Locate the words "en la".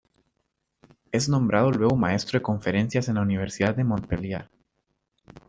3.07-3.21